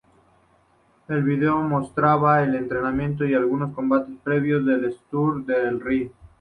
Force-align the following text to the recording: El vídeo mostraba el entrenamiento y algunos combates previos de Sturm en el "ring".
El 1.09 1.21
vídeo 1.21 1.61
mostraba 1.61 2.41
el 2.41 2.55
entrenamiento 2.55 3.23
y 3.23 3.35
algunos 3.35 3.75
combates 3.75 4.15
previos 4.23 4.65
de 4.65 4.91
Sturm 4.93 5.45
en 5.51 5.67
el 5.67 5.79
"ring". 5.79 6.09